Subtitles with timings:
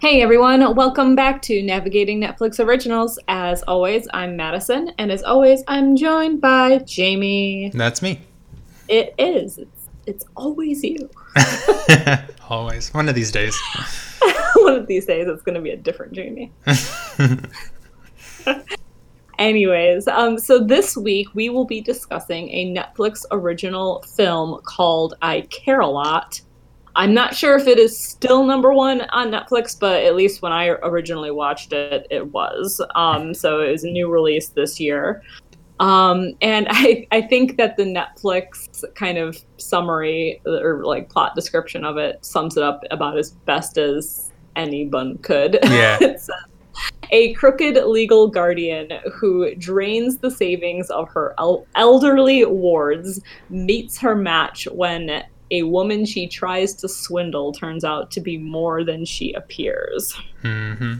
[0.00, 3.18] Hey everyone, welcome back to Navigating Netflix Originals.
[3.28, 7.70] As always, I'm Madison, and as always, I'm joined by Jamie.
[7.74, 8.18] That's me.
[8.88, 9.58] It is.
[9.58, 11.10] It's, it's always you.
[12.48, 12.94] always.
[12.94, 13.54] One of these days.
[14.54, 16.50] One of these days, it's going to be a different Jamie.
[19.38, 25.42] Anyways, um, so this week we will be discussing a Netflix original film called I
[25.42, 26.40] Care a Lot
[26.96, 30.52] I'm not sure if it is still number one on Netflix, but at least when
[30.52, 32.80] I originally watched it, it was.
[32.94, 35.22] Um, so it was a new release this year.
[35.78, 41.84] Um, and I, I think that the Netflix kind of summary or like plot description
[41.84, 45.58] of it sums it up about as best as anyone could.
[45.70, 45.98] Yeah.
[47.10, 54.14] a crooked legal guardian who drains the savings of her el- elderly wards meets her
[54.14, 59.32] match when a woman she tries to swindle turns out to be more than she
[59.32, 60.16] appears.
[60.42, 60.94] Mm-hmm.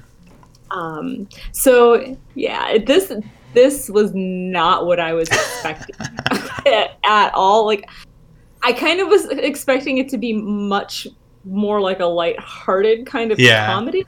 [0.76, 3.12] Um, so yeah, this
[3.54, 5.96] this was not what I was expecting
[6.66, 7.66] at, at all.
[7.66, 7.88] Like,
[8.62, 11.06] I kind of was expecting it to be much
[11.44, 13.66] more like a light-hearted kind of yeah.
[13.66, 14.06] comedy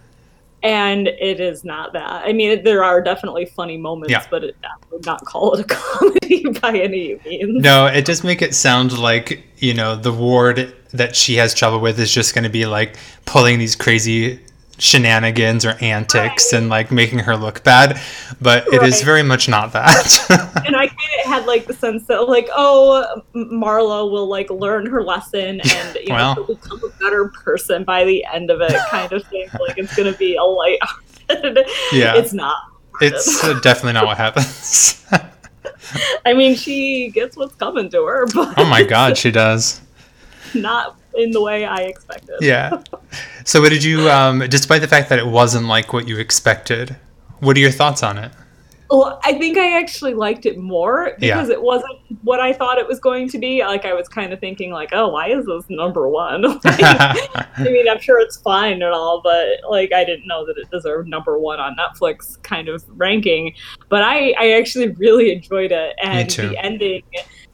[0.63, 2.25] and it is not that.
[2.27, 4.25] I mean, there are definitely funny moments, yeah.
[4.31, 7.63] but it, I would not call it a comedy by any means.
[7.63, 11.81] No, it does make it sound like you know the ward that she has trouble
[11.81, 14.41] with is just going to be like pulling these crazy
[14.83, 16.59] shenanigans or antics right.
[16.59, 18.01] and like making her look bad
[18.41, 18.83] but right.
[18.83, 20.53] it is very much not that.
[20.67, 24.87] And i kind of had like the sense that like oh marla will like learn
[24.87, 26.35] her lesson and you well.
[26.37, 29.49] know become a better person by the end of it kind of thing.
[29.61, 30.79] Like it's gonna be a light
[31.93, 32.17] yeah.
[32.17, 32.57] It's not.
[33.01, 35.05] It's uh, definitely not what happens.
[36.25, 39.81] I mean she gets what's coming to her but oh my god she does.
[40.55, 42.37] not in the way I expected.
[42.41, 42.83] yeah.
[43.45, 46.97] So, what did you, um, despite the fact that it wasn't like what you expected,
[47.41, 48.33] what are your thoughts on it?
[48.93, 51.55] Well, I think I actually liked it more because yeah.
[51.55, 53.65] it wasn't what I thought it was going to be.
[53.65, 56.43] Like I was kind of thinking, like, oh, why is this number one?
[56.43, 60.59] like, I mean, I'm sure it's fine and all, but like I didn't know that
[60.59, 63.55] it deserved number one on Netflix kind of ranking.
[63.89, 67.03] But I, I actually really enjoyed it, and the ending,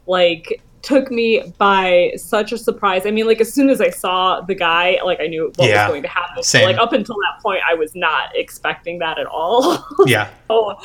[0.07, 3.05] like took me by such a surprise.
[3.05, 5.85] I mean, like as soon as I saw the guy, like I knew what yeah,
[5.85, 6.43] was going to happen.
[6.43, 6.65] Same.
[6.65, 9.85] like up until that point, I was not expecting that at all.
[10.05, 10.29] Yeah.
[10.47, 10.79] so,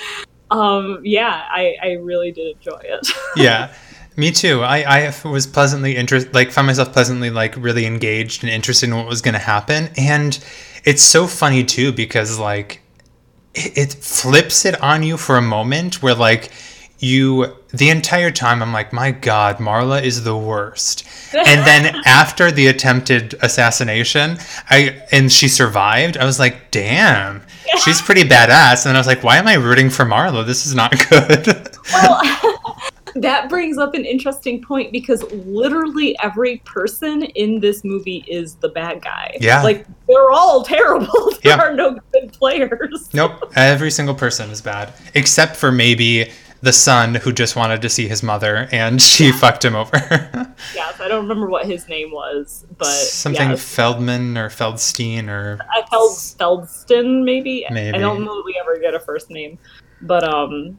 [0.51, 3.09] um, yeah, I, I really did enjoy it.
[3.37, 3.73] yeah.
[4.17, 4.63] Me too.
[4.63, 8.97] I, I was pleasantly interested, like found myself pleasantly like really engaged and interested in
[8.97, 9.91] what was going to happen.
[9.97, 10.39] And
[10.85, 12.81] it's so funny too, because like
[13.55, 16.51] it, it flips it on you for a moment where like,
[17.05, 21.07] you the entire time I'm like, my God, Marla is the worst.
[21.35, 24.39] and then after the attempted assassination,
[24.71, 27.43] I and she survived, I was like, damn,
[27.81, 28.87] she's pretty badass.
[28.87, 30.47] And I was like, why am I rooting for Marla?
[30.47, 31.47] This is not good.
[31.93, 32.21] well,
[33.17, 38.69] that brings up an interesting point because literally every person in this movie is the
[38.69, 39.37] bad guy.
[39.41, 39.63] Yeah.
[39.63, 41.31] Like they're all terrible.
[41.43, 41.61] there yeah.
[41.61, 43.13] are no good players.
[43.13, 43.53] Nope.
[43.57, 44.93] Every single person is bad.
[45.15, 46.31] Except for maybe
[46.65, 49.39] the son who just wanted to see his mother and she yeah.
[49.39, 49.97] fucked him over.
[50.75, 53.55] yes, I don't remember what his name was, but something.
[53.57, 57.67] Feldman or Feldstein or I Feld Feldston maybe.
[57.71, 59.59] Maybe I don't know that we ever get a first name,
[60.01, 60.79] but um,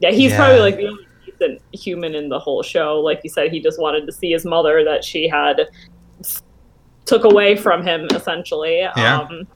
[0.00, 0.38] yeah, he's yeah.
[0.38, 3.00] probably like the only decent human in the whole show.
[3.00, 5.68] Like you said, he just wanted to see his mother that she had
[7.04, 8.80] took away from him essentially.
[8.80, 9.20] Yeah.
[9.20, 9.46] Um,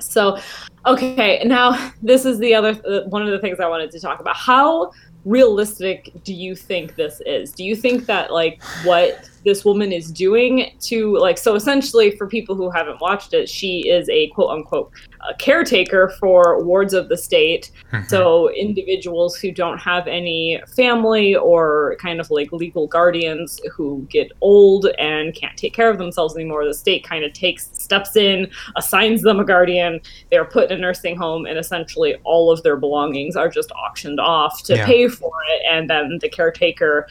[0.00, 0.38] so,
[0.86, 4.20] okay, now this is the other uh, one of the things I wanted to talk
[4.20, 4.36] about.
[4.36, 4.92] How
[5.24, 7.52] realistic do you think this is?
[7.52, 12.26] Do you think that like what this woman is doing to like so essentially for
[12.26, 14.92] people who haven't watched it she is a quote unquote
[15.28, 18.06] a caretaker for wards of the state mm-hmm.
[18.08, 24.30] so individuals who don't have any family or kind of like legal guardians who get
[24.40, 28.48] old and can't take care of themselves anymore the state kind of takes steps in
[28.76, 30.00] assigns them a guardian
[30.30, 34.62] they're put a nursing home and essentially all of their belongings are just auctioned off
[34.64, 34.86] to yeah.
[34.86, 37.06] pay for it and then the caretaker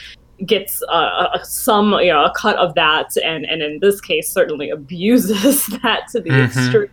[0.46, 4.30] gets uh, a, some you know a cut of that and and in this case
[4.30, 6.60] certainly abuses that to the mm-hmm.
[6.60, 6.90] extreme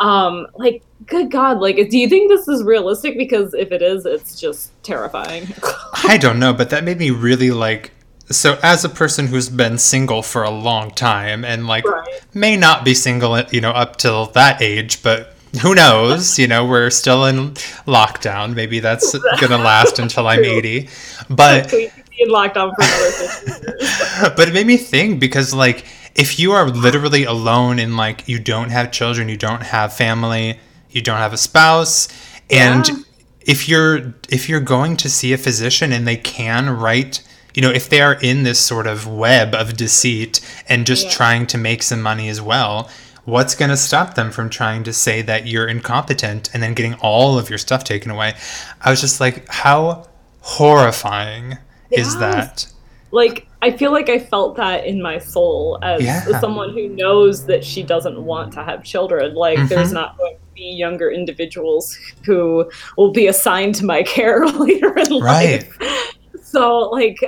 [0.00, 4.06] um like good god like do you think this is realistic because if it is
[4.06, 5.46] it's just terrifying
[6.04, 7.92] i don't know but that made me really like
[8.30, 12.20] so as a person who's been single for a long time and like right.
[12.34, 15.31] may not be single you know up till that age but
[15.62, 17.50] who knows you know we're still in
[17.86, 20.88] lockdown maybe that's gonna last until i'm 80
[21.28, 21.72] but
[22.18, 24.32] in lockdown for another 50 years.
[24.36, 25.84] but it made me think because like
[26.14, 30.60] if you are literally alone and like you don't have children, you don't have family,
[30.90, 32.06] you don't have a spouse,
[32.50, 32.94] and Yeah.
[33.46, 37.22] if you're if you're going to see a physician and they can write
[37.54, 41.12] you know if they are in this sort of web of deceit and just Yeah.
[41.12, 42.90] trying to make some money as well
[43.24, 46.94] what's going to stop them from trying to say that you're incompetent and then getting
[46.94, 48.34] all of your stuff taken away
[48.80, 50.04] i was just like how
[50.40, 51.56] horrifying
[51.90, 52.66] is that
[53.10, 56.40] like I feel like I felt that in my soul as Yeah.
[56.40, 59.34] someone who knows that she doesn't want to have children.
[59.34, 59.68] Like Mhm.
[59.68, 61.94] there's not going to be younger individuals
[62.24, 65.62] who will be assigned to my care later in Right.
[65.62, 65.78] life.
[66.42, 67.18] So like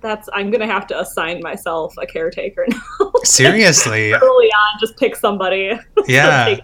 [0.00, 3.12] that's I'm gonna have to assign myself a caretaker now.
[3.24, 5.78] seriously Early on, just pick somebody.
[6.06, 6.56] yeah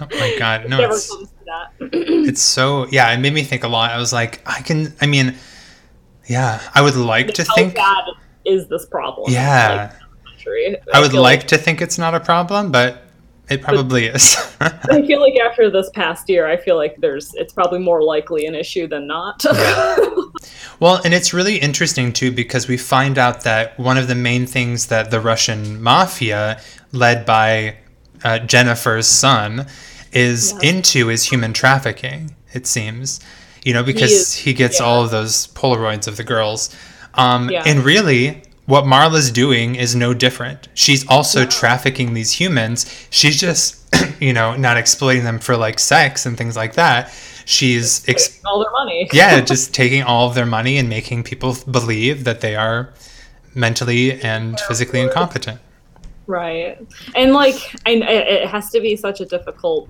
[0.00, 1.90] oh my god no it's, comes to that.
[1.92, 5.06] it's so yeah it made me think a lot i was like i can i
[5.06, 5.36] mean
[6.26, 8.04] yeah i would like to think bad
[8.48, 9.30] is this problem?
[9.30, 9.92] Yeah.
[9.92, 10.82] Like?
[10.94, 13.02] I would feel like to think it's not a problem, but
[13.50, 14.34] it probably is.
[14.60, 18.46] I feel like after this past year, I feel like there's it's probably more likely
[18.46, 19.44] an issue than not.
[20.80, 24.46] Well, and it's really interesting too because we find out that one of the main
[24.46, 26.60] things that the Russian mafia,
[26.92, 27.76] led by
[28.24, 29.66] uh, Jennifer's son,
[30.12, 30.70] is Yeah.
[30.70, 32.34] into is human trafficking.
[32.52, 33.20] It seems,
[33.64, 34.86] you know, because is- he, gets yeah.
[34.86, 36.74] all of those Polaroids of the girls,
[37.14, 37.62] um, Yeah.
[37.66, 38.42] and really.
[38.66, 40.68] What Marla's doing is no different.
[40.74, 42.84] She's also trafficking these humans.
[43.08, 43.76] She's just,
[44.20, 47.10] you know, not exploiting them for like sex and things like that.
[47.48, 49.08] She's ex- all their money.
[49.14, 52.92] yeah, just taking all of their money and making people believe that they are
[53.54, 55.58] mentally and physically incompetent.
[56.26, 56.76] Right.
[57.16, 57.54] And like,
[57.86, 59.88] I, it has to be such a difficult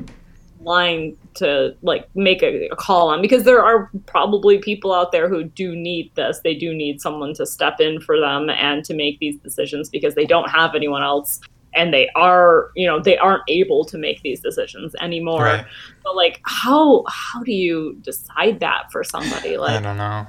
[0.61, 5.29] line to like make a, a call on because there are probably people out there
[5.29, 6.39] who do need this.
[6.45, 10.15] They do need someone to step in for them and to make these decisions because
[10.15, 11.41] they don't have anyone else
[11.75, 15.45] and they are, you know, they aren't able to make these decisions anymore.
[15.45, 15.67] Right.
[16.05, 20.27] But like how how do you decide that for somebody like I don't know.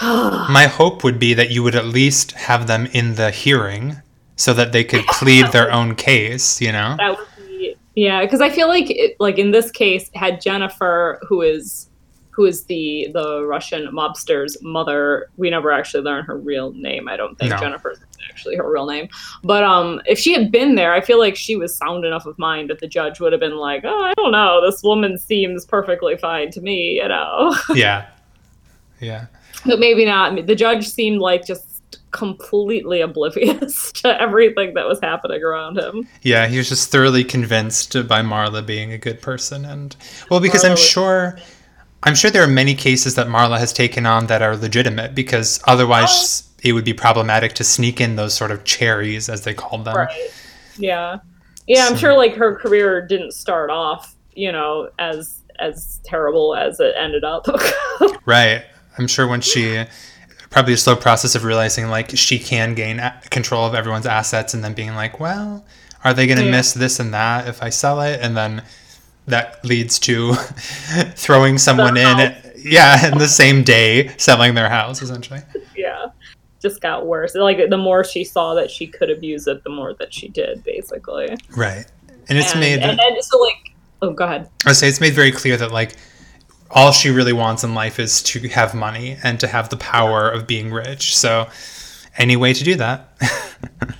[0.52, 3.96] My hope would be that you would at least have them in the hearing
[4.36, 6.94] so that they could plead their own case, you know?
[6.98, 11.18] that would be yeah because i feel like it, like in this case had jennifer
[11.28, 11.88] who is
[12.30, 17.16] who is the the russian mobster's mother we never actually learn her real name i
[17.16, 17.58] don't think No.
[17.58, 17.98] jennifer's
[18.38, 19.08] actually her real name
[19.42, 22.38] but um if she had been there i feel like she was sound enough of
[22.38, 25.64] mind that the judge would have been like oh i don't know this woman seems
[25.66, 28.06] perfectly fine to me you know Yeah.
[29.00, 29.26] Yeah.
[29.66, 31.64] but maybe not the judge seemed like just
[32.12, 37.92] completely oblivious to everything that was happening around him Yeah, he was just thoroughly convinced
[38.08, 39.94] by Marla being a good person and
[40.30, 41.38] well because I'm was- sure
[42.04, 45.60] I'm sure there are many cases that Marla has taken on that are legitimate because
[45.66, 46.47] otherwise Oh.
[46.62, 49.96] It would be problematic to sneak in those sort of cherries as they called them.
[49.96, 50.30] Right.
[50.76, 51.18] Yeah.
[51.66, 56.78] Yeah, I'm sure like her career didn't start off, you know, as as terrible as
[56.80, 57.46] it ended up.
[58.24, 58.64] Right.
[58.98, 59.84] I'm sure when she
[60.50, 63.00] probably a slow process of realizing like she can gain
[63.30, 65.64] control of everyone's assets and then being like, well,
[66.04, 66.50] are they going to Yeah.
[66.50, 68.20] miss this and that if I sell it?
[68.22, 68.62] And then
[69.26, 70.34] that leads to
[71.16, 75.40] throwing someone in, yeah, in the same day, selling their house essentially.
[76.60, 77.34] Just got worse.
[77.34, 80.64] Like the more she saw that she could abuse it, the more that she did,
[80.64, 81.28] basically.
[81.56, 81.86] Right.
[82.28, 84.50] And it's and, made, and then so like oh go ahead.
[84.66, 85.96] I say it's made very clear that like
[86.70, 90.28] all she really wants in life is to have money and to have the power
[90.28, 91.16] of being rich.
[91.16, 91.48] So
[92.18, 93.16] any way to do that.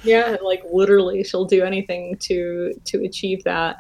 [0.05, 3.77] Yeah, like literally she'll do anything to to achieve that.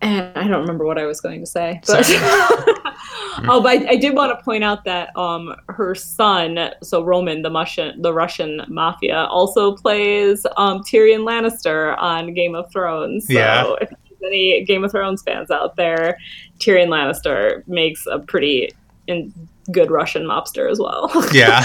[0.00, 1.80] And I don't remember what I was going to say.
[1.86, 2.04] But
[3.48, 7.42] oh, but I, I did want to point out that um her son, so Roman,
[7.42, 13.26] the Russian the Russian mafia, also plays um Tyrion Lannister on Game of Thrones.
[13.26, 13.72] So Yeah.
[13.80, 16.16] if there's any Game of Thrones fans out there,
[16.58, 18.70] Tyrion Lannister makes a pretty
[19.06, 19.32] in,
[19.70, 21.10] good Russian mobster as well.
[21.32, 21.62] yeah.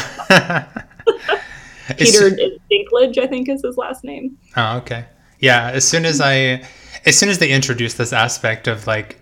[1.98, 2.30] Peter
[2.72, 4.38] Dinklage, I think, is his last name.
[4.56, 5.06] Oh, okay.
[5.40, 6.64] Yeah, as soon as I,
[7.06, 9.19] as soon as they introduced this aspect of like,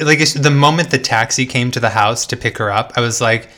[0.00, 3.20] like the moment the taxi came to the house to pick her up, I was
[3.20, 3.48] like,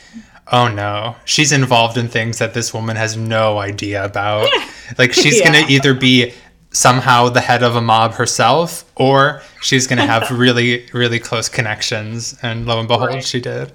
[0.51, 4.49] oh no, she's involved in things that this woman has no idea about.
[4.97, 5.45] like she's Yeah.
[5.53, 6.33] gonna either be
[6.71, 12.37] somehow the head of a mob herself, or she's gonna have really, really close connections.
[12.41, 13.23] And lo and behold, Right.
[13.23, 13.71] she did.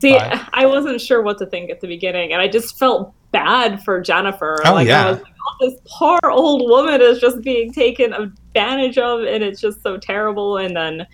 [0.00, 3.12] See, But- I wasn't sure what to think at the beginning, and I just felt
[3.32, 4.60] bad for Jennifer.
[4.64, 5.06] Oh, like, yeah.
[5.06, 9.60] I was like, this poor old woman is just being taken advantage of, and it's
[9.60, 10.56] just so terrible.
[10.56, 11.06] And then,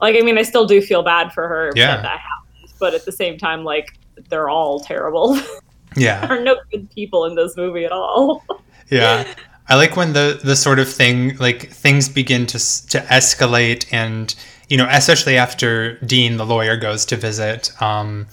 [0.00, 1.96] like, I mean, I still do feel bad for her Yeah.
[1.96, 3.98] that that happens, but at the same time, like,
[4.28, 5.38] they're all terrible.
[5.96, 6.26] Yeah.
[6.26, 8.42] There are no good people in this movie at all.
[8.90, 9.32] yeah.
[9.68, 14.34] I like when the the sort of thing like things begin to to escalate and
[14.68, 18.26] you know especially after Dean the lawyer goes to visit um,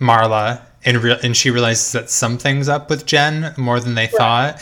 [0.00, 4.60] Marla and re- and she realizes that something's up with Jen more than they thought.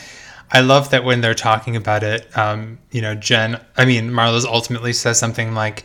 [0.55, 3.61] I love that when they're talking about it, um, you know, Jen.
[3.77, 5.83] I mean, Marla's ultimately says something like,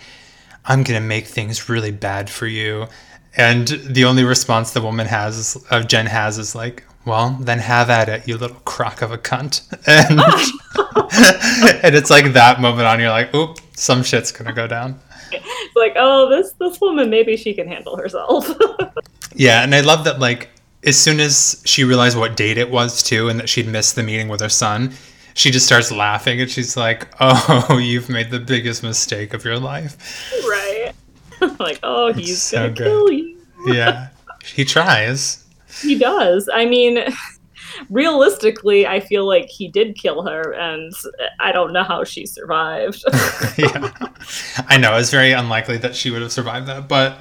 [0.66, 2.88] "I'm gonna make things really bad for you,"
[3.36, 7.90] and the only response the woman has of Jen has is like, "Well, then have
[7.90, 10.22] at it, you little crock of a cunt." And,
[11.84, 15.00] and it's like that moment on, you're like, "Oop, some shit's gonna go down."
[15.32, 18.50] It's like, oh, this this woman maybe she can handle herself.
[19.36, 20.50] Yeah, and I love that like
[20.83, 24.03] as soon as she realized what date it was too and that she'd missed the
[24.03, 24.93] meeting with her son,
[25.33, 29.59] she just starts laughing and she's like, "Oh, you've made the biggest mistake of your
[29.59, 29.98] life."
[30.48, 30.91] right.
[31.59, 32.83] like, oh, he's so gonna good.
[32.83, 33.36] kill you.
[33.67, 34.07] Yeah.
[34.45, 35.45] he tries.
[35.81, 36.50] He does.
[36.53, 37.00] I mean,
[37.89, 40.93] realistically, I feel like he did kill her, and
[41.39, 43.03] I don't know how she survived.
[43.57, 43.91] yeah.
[44.67, 47.17] I know, it's very unlikely that she would have survived that, but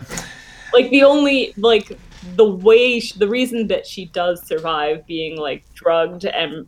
[0.73, 1.99] like the only like
[2.37, 6.67] the way sh the reason that she does survive being like drugged and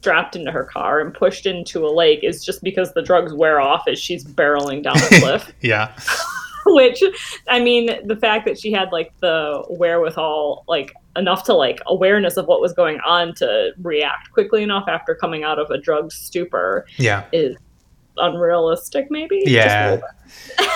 [0.00, 3.60] strapped into her car and pushed into a lake is just because the drugs wear
[3.60, 5.92] off as she's barreling down a cliff yeah.
[6.66, 7.02] which
[7.48, 12.36] i mean the fact that she had like the wherewithal like enough to like awareness
[12.36, 16.12] of what was going on to react quickly enough after coming out of a drug
[16.12, 17.24] stupor Yeah.
[17.32, 17.56] is
[18.18, 20.00] unrealistic maybe Yeah.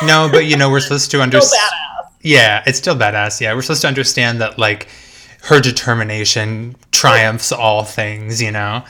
[0.04, 1.70] No, but you know, we're supposed to understand
[2.22, 3.40] Yeah, it's still badass.
[3.40, 4.88] Yeah, we're supposed to understand that like
[5.44, 8.84] her determination triumphs all things, you know.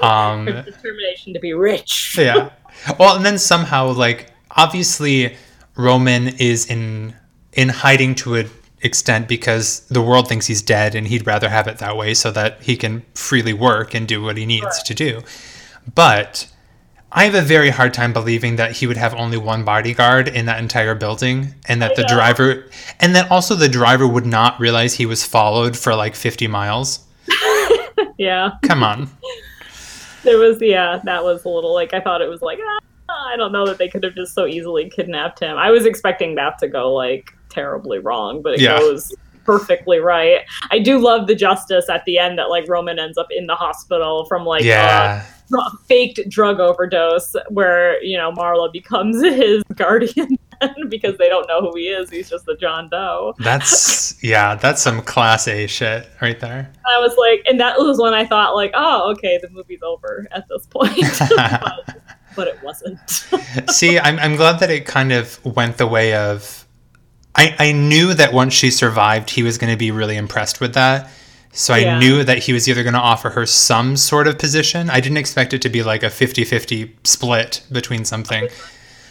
[0.00, 2.50] Um her determination to be rich yeah.
[2.98, 5.36] Well, and then somehow like obviously
[5.76, 7.14] Roman is in
[7.52, 8.50] in hiding to an
[8.82, 12.30] extent because the world thinks he's dead and he'd rather have it that way so
[12.32, 15.22] that he can freely work and do what he needs to do.
[15.94, 16.48] But
[17.16, 20.46] I have a very hard time believing that he would have only one bodyguard in
[20.46, 22.64] that entire building and that the driver
[22.98, 27.06] and that also the driver would not realize he was followed for like 50 miles.
[28.18, 29.08] yeah Come on.
[30.24, 32.58] There was, yeah, that was a little like I thought it was like
[33.08, 35.56] ah, I don't know that they could have just so easily kidnapped him.
[35.56, 38.78] I was expecting that to go like terribly wrong, but it Yeah.
[38.78, 40.40] goes perfectly right.
[40.70, 43.54] I do love the justice at the end that like Roman ends up in the
[43.54, 45.20] hospital from like yeah.
[45.20, 45.33] a dr-
[45.86, 50.38] faked drug overdose, where you know Marla becomes his guardian
[50.88, 52.10] because they don't know who he is.
[52.10, 53.34] He's just the John Doe.
[53.38, 56.70] That's yeah, that's some class A shit right there.
[56.86, 60.26] I was like, and that was when I thought like, oh, okay, the movie's over
[60.30, 61.18] at this point.
[61.36, 61.98] but,
[62.36, 62.98] but it wasn't.
[63.70, 66.66] See, I'm I'm glad that it kind of went the way of
[67.34, 70.74] I I knew that once she survived, he was going to be really impressed with
[70.74, 71.10] that.
[71.54, 74.90] So I knew that he was either going to offer her some sort of position.
[74.90, 78.44] I didn't expect it to be like a 50-50 split between something.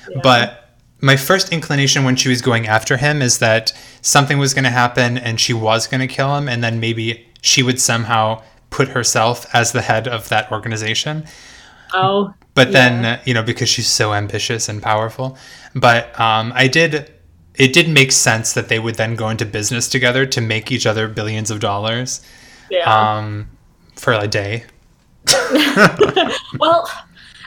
[0.09, 0.19] Yeah.
[0.21, 3.71] But my first inclination when she was going after him is that
[4.01, 7.25] something was going to happen and she was going to kill him and then maybe
[7.41, 11.25] she would somehow put herself as the head of that organization.
[11.93, 13.13] oh, but then Yeah.
[13.13, 15.37] uh, you know because she's so ambitious and powerful
[15.75, 17.11] but um, i did
[17.55, 20.85] it did make sense that they would then go into business together to make each
[20.85, 22.21] other billions of dollars
[22.71, 22.83] yeah.
[23.17, 23.47] um,
[23.95, 24.63] for a day
[26.59, 26.89] well,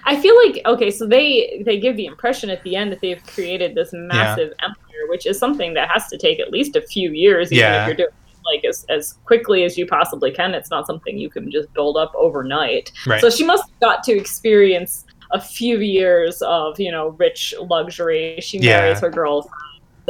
[0.04, 3.22] I feel like okay, so they they give the impression at the end that they've
[3.26, 7.10] created this massive empire, which is something that has to take at least a few
[7.10, 7.82] years, even Yeah.
[7.82, 8.08] if you're doing
[8.46, 10.54] like as, as quickly as you possibly can.
[10.54, 12.92] It's not something you can just build up overnight.
[13.06, 17.52] right So she must have got to experience a few years of, you know, rich
[17.60, 18.38] luxury.
[18.40, 18.78] She Yeah.
[18.78, 19.52] marries her girlfriend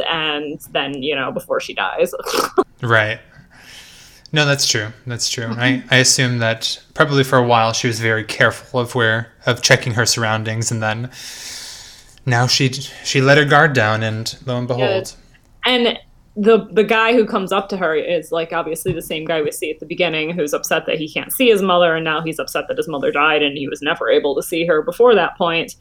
[0.07, 2.13] and then, you know, before she dies.
[2.81, 3.19] right.
[4.33, 4.89] No that's true.
[5.05, 5.45] That's true.
[5.45, 5.87] I, mm-hmm.
[5.89, 9.93] I assume that probably for a while she was very careful of where of checking
[9.93, 11.09] her surroundings and then
[12.25, 15.15] now she she let her guard down and lo and behold.
[15.65, 15.97] And
[16.35, 19.51] the the guy who comes up to her is like obviously the same guy we
[19.51, 22.37] see at the beginning who's upset that he can't see his mother and now he's
[22.37, 25.35] upset that his mother died and he was never able to see her before that
[25.37, 25.75] point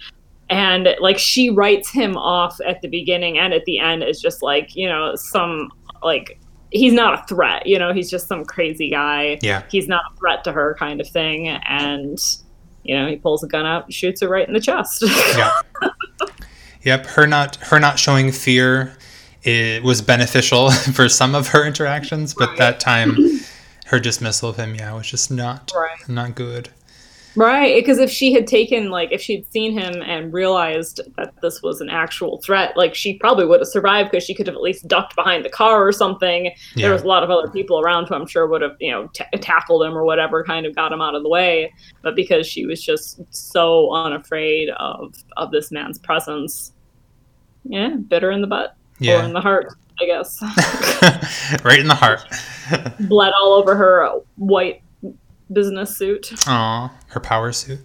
[0.50, 4.43] and like she writes him off at the beginning and at the end is just
[4.43, 5.71] like you know some
[6.03, 6.38] like
[6.71, 10.17] he's not a threat you know he's just some crazy guy yeah he's not a
[10.17, 12.19] threat to her kind of thing and
[12.85, 15.03] you know he pulls a gun out shoots her right in the chest
[15.37, 15.61] yeah.
[16.83, 18.97] Yep, her not her not showing fear
[19.43, 22.59] it was beneficial for some of her interactions, but Right.
[22.59, 23.17] that time
[23.87, 26.69] her dismissal of him, yeah, was just not right not good.
[27.37, 31.62] Right, because if she had taken like if she'd seen him and realized that this
[31.62, 34.62] was an actual threat, like she probably would have survived because she could have at
[34.62, 36.47] least ducked behind the car or something.
[36.75, 36.87] Yeah.
[36.87, 39.09] There was a lot of other people around who I'm sure would have you know
[39.12, 41.73] t- tackled him or whatever, kind of got him out of the way.
[42.02, 46.73] But because she was just so unafraid of of this man's presence,
[47.64, 49.21] yeah, bitter in the butt Yeah.
[49.21, 50.40] or in the heart, I guess.
[51.64, 52.25] right in the heart.
[53.00, 54.83] Blood all over her white
[55.53, 56.33] business suit.
[56.47, 57.81] Aw, her power suit.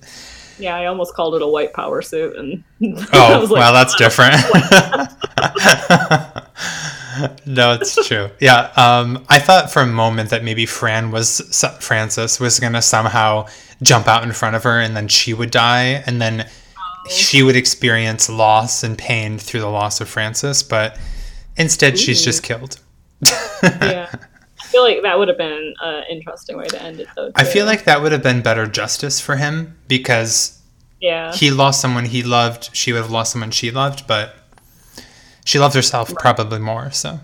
[0.60, 2.64] Yeah, I almost called it a white power suit, and
[3.14, 4.36] Oh, like, well, that's different.
[7.46, 8.30] no, it's true.
[8.40, 13.48] Yeah, um, I thought for a moment that maybe Fran was Francis was gonna somehow
[13.82, 16.48] jump out in front of her, and then she would die, and then
[17.10, 20.64] she would experience loss and pain through the loss of Francis.
[20.64, 20.98] But
[21.58, 22.80] instead, she's just killed.
[23.64, 24.12] yeah.
[24.72, 27.32] I feel like that would have been an interesting way to end it, though.
[27.36, 30.62] I feel like that would have been better justice for him because
[31.02, 32.70] yeah, he lost someone he loved.
[32.74, 34.34] She would have lost someone she loved, but
[35.46, 36.90] she loved herself probably more.
[36.92, 37.20] So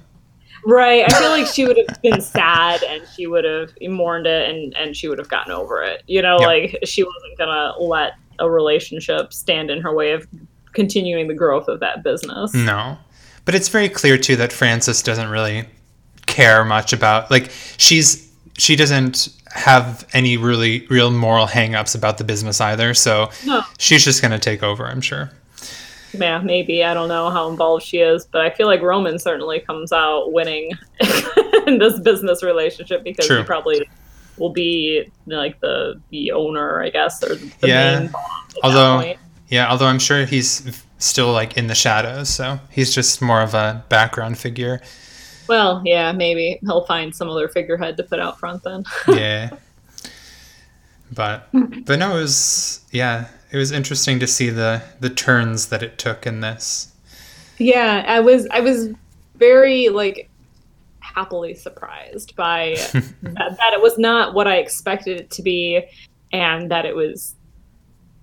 [0.65, 1.05] right.
[1.07, 4.75] I feel like she would have been sad, and she would have mourned it, and
[4.75, 6.03] and she would have gotten over it.
[6.07, 6.47] You know, Yeah.
[6.47, 10.27] like she wasn't gonna let a relationship stand in her way of
[10.73, 12.53] continuing the growth of that business.
[12.53, 12.97] no,
[13.45, 15.65] but it's very clear too that Francis doesn't really
[16.37, 22.23] care much about like she's she doesn't have any really real moral hangups about the
[22.23, 22.93] business either.
[22.93, 23.61] So No.
[23.79, 24.85] she's just gonna take over.
[24.87, 25.31] I'm sure.
[26.13, 29.59] Yeah, maybe I don't know how involved she is, but I feel like Roman certainly
[29.59, 30.71] comes out winning
[31.67, 33.39] in this business relationship because True.
[33.39, 33.87] he probably
[34.37, 37.99] will be like the the owner, I guess, or the Yeah.
[37.99, 38.23] main boss.
[38.23, 39.19] At that Although- point.
[39.49, 43.53] Yeah, although I'm sure he's still like in the shadows, so he's just more of
[43.53, 44.81] a background figure.
[45.47, 48.83] Well, yeah, maybe he'll find some other figurehead to put out front then.
[49.07, 49.49] yeah.
[51.13, 51.47] But
[51.85, 55.97] but no, it was yeah, it was interesting to see the the turns that it
[55.97, 56.91] took in this.
[57.57, 58.89] Yeah, I was I was
[59.35, 60.29] very like
[60.99, 65.83] happily surprised by that, that it was not what I expected it to be
[66.31, 67.35] and that it was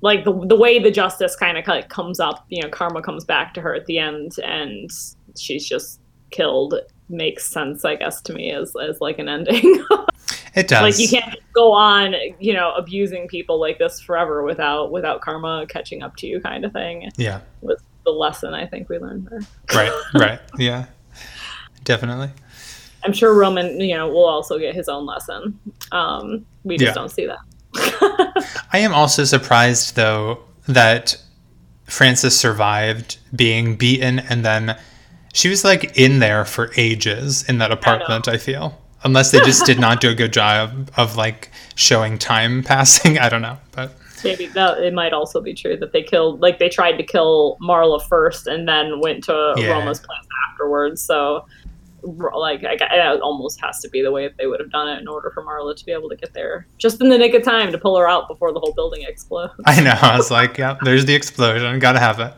[0.00, 3.24] like the the way the justice kind of like comes up, you know, karma comes
[3.24, 4.90] back to her at the end and
[5.36, 6.74] she's just killed
[7.08, 9.84] makes sense I guess to me as as like an ending.
[10.56, 10.82] It does.
[10.82, 15.66] like you can't go on, you know, abusing people like this forever without without karma
[15.68, 17.40] catching up to you kind of thing Yeah.
[17.60, 19.40] was the lesson I think we learned there.
[19.74, 19.92] Right.
[20.14, 20.40] Right.
[20.56, 20.86] Yeah.
[21.82, 22.30] Definitely.
[23.04, 25.58] I'm sure Roman, you know, will also get his own lesson.
[25.90, 26.94] Um, we just Yeah.
[26.94, 28.54] don't see that.
[28.72, 30.38] I am also surprised though
[30.68, 31.20] that
[31.86, 34.78] Francis survived being beaten and then
[35.34, 38.80] she was like in there for ages in that apartment, I, feel.
[39.02, 43.18] Unless they just did not do a good job of like showing time passing.
[43.24, 43.58] I don't know.
[43.72, 43.92] But
[44.22, 47.58] Maybe that it might also be true that they killed, like they tried to kill
[47.60, 49.72] Marla first and then went to Yeah.
[49.72, 51.02] Roma's place afterwards.
[51.02, 51.44] So,
[52.04, 52.74] like, I,
[53.14, 55.30] it almost has to be the way that they would have done it in order
[55.30, 57.78] for Marla to be able to get there just in the nick of time to
[57.78, 59.54] pull her out before the whole building explodes.
[59.66, 59.96] I know.
[60.00, 61.78] I was like, yeah, there's the explosion.
[61.78, 62.34] Gotta have it.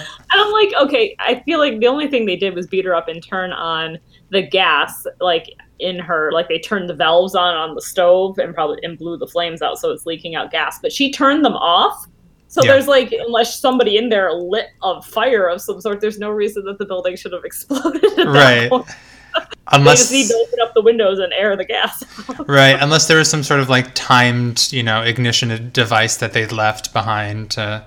[0.34, 2.94] And I'm like, okay, I feel like the only thing they did was beat her
[2.94, 3.98] up and turn on
[4.30, 5.48] the gas, like
[5.78, 9.16] in her, like they turned the valves on on the stove and probably and blew
[9.16, 10.80] the flames out, so it's leaking out gas.
[10.80, 12.06] But she turned them off.
[12.54, 12.70] So Yeah.
[12.74, 16.64] there's like, unless somebody in there lit a fire of some sort, there's no reason
[16.66, 18.00] that the building should have exploded.
[18.16, 18.70] Right.
[18.70, 18.86] Point.
[18.86, 22.04] They Unless just need to open up the windows and air the gas.
[22.46, 26.52] right, unless there was some sort of like timed, you know, ignition device that they'd
[26.52, 27.84] left behind to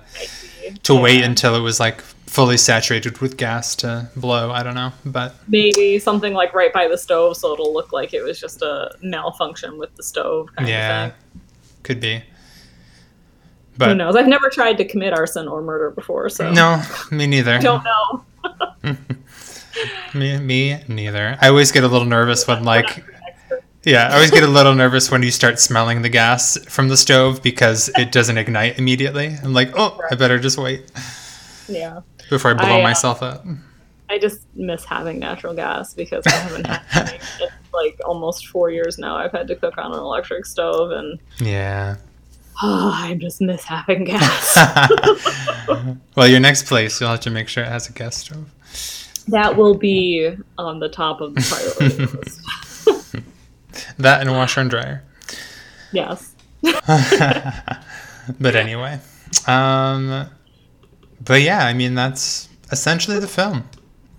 [0.82, 4.50] to wait until it was like fully saturated with gas to blow.
[4.50, 8.12] I don't know, but Maybe something like right by the stove, so it'll look like
[8.12, 10.50] it was just a malfunction with the stove.
[10.56, 11.20] Kind yeah, Of thing.
[11.84, 12.22] could be.
[13.80, 14.16] Who knows?
[14.16, 17.58] I've never tried to commit arson or murder before, so no, me neither.
[17.58, 18.24] don't know.
[20.14, 21.36] Me, me neither.
[21.40, 23.04] I always get a little nervous when like
[23.84, 26.96] yeah, I always get a little nervous when you start smelling the gas from the
[26.96, 29.36] stove because it doesn't ignite immediately.
[29.42, 30.90] I'm like, oh, I better just wait
[31.68, 33.44] Yeah, before I blow I, uh, myself up.
[34.10, 38.98] I just miss having natural gas because I haven't had in like almost four years
[38.98, 39.16] now.
[39.16, 41.96] I've had to cook on an electric stove, and Yeah.
[42.62, 44.56] Oh, I just miss having gas.
[46.16, 48.50] well, your next place, you'll have to make sure it has a gas stove.
[49.28, 52.40] that will be on the top of the priority list.
[53.98, 55.04] That and a washer and dryer.
[55.92, 56.34] Yes.
[56.62, 59.00] But anyway,
[59.46, 60.28] um,
[61.24, 63.64] but yeah, I mean that's essentially the film.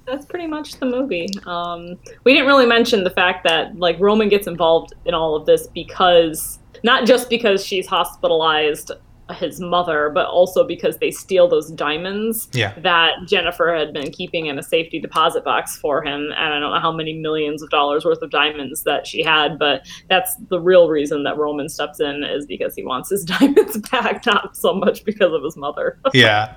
[0.06, 1.28] That's pretty much the movie.
[1.46, 5.46] Um, we didn't really mention the fact that like Roman gets involved in all of
[5.46, 8.92] this because not just because she's hospitalized
[9.36, 12.74] his mother, but also because they steal those diamonds Yeah.
[12.80, 16.32] that Jennifer had been keeping in a safety deposit box for him.
[16.36, 19.60] And I don't know how many millions of dollars worth of diamonds that she had,
[19.60, 23.78] but that's the real reason that Roman steps in is because he wants his diamonds
[23.92, 26.00] back, not so much because of his mother.
[26.14, 26.56] Yeah.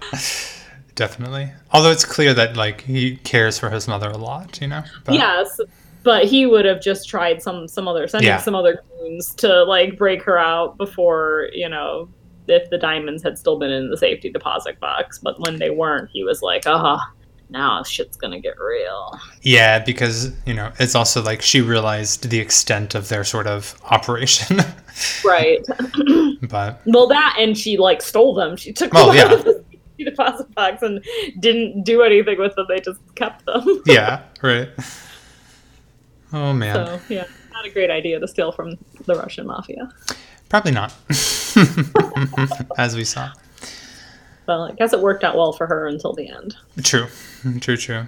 [0.95, 1.51] Definitely.
[1.73, 4.83] Although it's clear that like he cares for his mother a lot, you know.
[5.05, 5.59] But, yes.
[6.03, 8.39] But he would have just tried some some other sending Yeah.
[8.39, 12.09] some other goons to like break her out before, you know,
[12.49, 15.19] if the diamonds had still been in the safety deposit box.
[15.19, 16.99] But when they weren't, he was like, uh
[17.51, 19.19] now shit's gonna get real.
[19.43, 23.81] Yeah, because you know it's also like she realized the extent of their sort of
[23.91, 24.61] operation.
[25.25, 25.65] Right.
[26.43, 28.57] but Well, that and she like stole them.
[28.57, 29.33] She took them yeah.
[29.33, 31.03] of the safety deposit box and
[31.41, 32.67] didn't do anything with them.
[32.69, 33.83] They just kept them.
[33.87, 34.69] yeah, right.
[36.33, 39.91] Oh man, So yeah, not a great idea to steal from the Russian mafia.
[40.49, 40.95] probably not.
[42.79, 43.31] As we saw.
[44.47, 46.57] Well, I guess it worked out well for her until the end.
[46.83, 47.07] True,
[47.61, 48.07] true, true.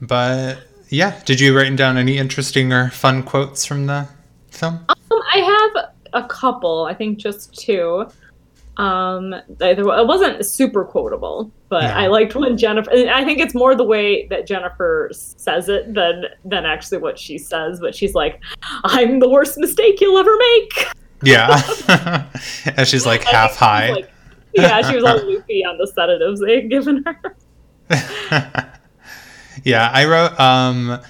[0.00, 4.08] But yeah, did you write down any interesting or fun quotes from the
[4.50, 4.84] film?
[4.88, 4.96] Um,
[5.32, 6.84] I have a couple.
[6.84, 8.06] I think just two.
[8.78, 11.88] Um, it wasn't super quotable, but No.
[11.88, 12.90] I liked when Jennifer.
[12.90, 17.18] and I think it's more the way that Jennifer says it than than actually what
[17.18, 17.80] she says.
[17.80, 18.40] But she's like,
[18.84, 20.86] "I'm the worst mistake you'll ever make."
[21.24, 21.60] Yeah,
[22.76, 23.90] as she's like half think she was, high.
[23.90, 24.10] like-
[24.54, 27.36] yeah, she was all loopy on the sedatives they had given her.
[29.64, 30.38] yeah, I wrote.
[30.38, 31.00] Um,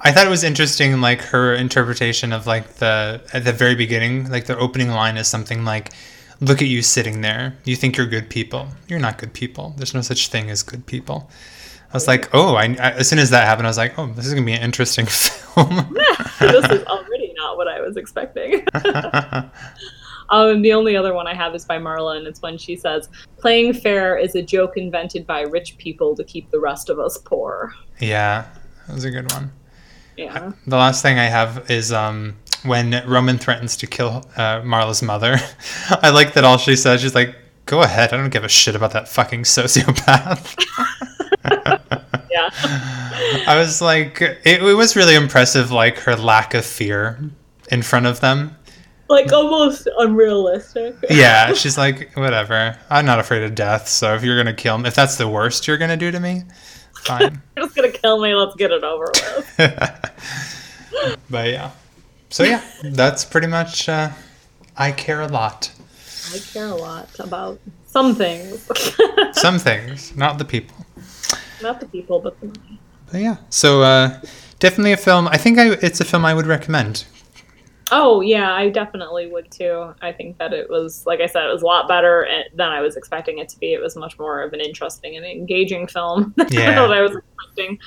[0.00, 4.30] I thought it was interesting, like her interpretation of like the at the very beginning,
[4.30, 5.92] like the opening line is something like,
[6.40, 7.56] "Look at you sitting there.
[7.64, 8.68] You think you're good people.
[8.88, 9.74] You're not good people.
[9.76, 11.30] There's no such thing as good people."
[11.90, 14.06] I was like, "Oh!" I, I as soon as that happened, I was like, "Oh,
[14.06, 15.96] this is gonna be an interesting film."
[16.40, 18.64] this is already not what I was expecting.
[20.30, 23.08] Um, the only other one I have is by Marla, and it's when she says,
[23.36, 27.18] "Playing fair is a joke invented by rich people to keep the rest of us
[27.18, 28.46] poor." yeah,
[28.86, 29.52] that was a good one.
[30.16, 35.02] Yeah, The last thing I have is um, when Roman threatens to kill uh, Marla's
[35.02, 35.36] mother.
[36.02, 37.00] I like that all she says.
[37.02, 37.34] She's like,
[37.66, 38.12] "Go ahead.
[38.12, 40.56] I don't give a shit about that fucking sociopath."
[42.30, 42.50] yeah,
[43.46, 47.18] I was like, it, it was really impressive, like her lack of fear
[47.70, 48.56] in front of them.
[49.08, 50.96] like almost unrealistic.
[51.10, 52.76] Yeah, she's like, whatever.
[52.90, 53.88] I'm not afraid of death.
[53.88, 56.42] So if you're gonna kill me, if that's the worst you're gonna do to me,
[57.04, 57.40] fine.
[57.56, 58.34] You're just gonna kill me.
[58.34, 59.56] Let's get it over with.
[61.30, 61.70] but yeah.
[62.34, 63.88] So yeah, that's pretty much.
[63.88, 64.10] Uh,
[64.76, 65.70] I care a lot.
[66.34, 68.68] I care a lot about some things,
[69.34, 70.84] Some things, not the people.
[71.62, 72.80] not the people, but the money.
[73.12, 74.20] But yeah, so uh,
[74.58, 75.28] definitely a film.
[75.28, 77.04] I think I, it's a film I would recommend.
[77.92, 79.94] Oh yeah, I definitely would too.
[80.02, 82.68] I think that it was, like I said, it was a lot better eh, than
[82.68, 83.74] I was expecting it to be.
[83.74, 86.82] It was much more of an interesting and engaging film than Yeah.
[86.82, 87.78] I was expecting.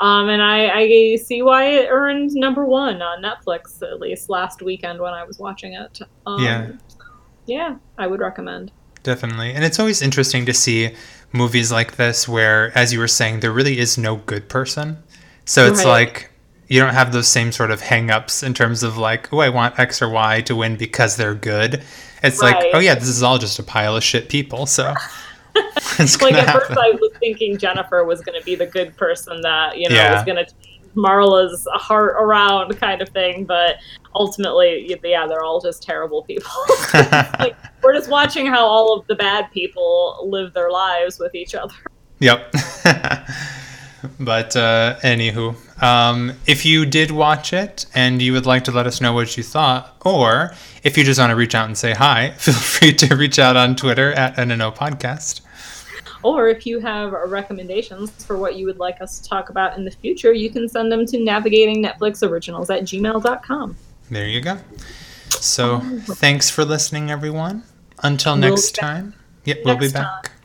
[0.00, 4.62] Um, and I, I see why it earned number one on Netflix at least last
[4.62, 5.98] weekend when I was watching it.
[6.26, 6.68] Um, Yeah.
[7.46, 8.72] yeah, I would recommend.
[9.02, 9.52] Definitely.
[9.52, 10.94] And it's always interesting to see
[11.32, 14.98] movies like this where, as you were saying, there really is no good person.
[15.44, 15.90] So it's Right.
[15.90, 16.30] like
[16.68, 19.78] you don't have those same sort of hangups in terms of like, oh, I want
[19.78, 21.82] X or Y to win because they're good.
[22.22, 24.66] It's like, oh, yeah, this is all just a pile of shit people.
[24.66, 24.94] So
[25.98, 26.70] Like at first.
[26.70, 30.14] I was thinking Jennifer was going to be the good person that you know Yeah.
[30.14, 30.52] was going to
[30.94, 33.76] Marla's heart around kind of thing, but
[34.14, 36.50] ultimately, yeah, they're all just terrible people.
[37.38, 41.54] like we're just watching how all of the bad people live their lives with each
[41.54, 41.74] other.
[42.18, 42.52] Yep.
[44.20, 48.86] but uh, anywho, um, if you did watch it and you would like to let
[48.86, 51.92] us know what you thought, or if you just want to reach out and say
[51.92, 55.40] hi, feel free to reach out on Twitter at NNO Podcast.
[56.22, 59.84] Or if you have recommendations for what you would like us to talk about in
[59.84, 63.76] the future, you can send them to navigating Netflix originals at gmail.com.
[64.10, 64.58] There you go.
[65.30, 67.62] So thanks for listening, everyone.
[68.02, 69.14] Until We'll next time.
[69.44, 70.32] Yep, we'll be next back.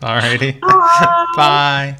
[0.00, 0.60] Alrighty.
[0.60, 1.26] Bye.
[1.36, 1.96] Bye.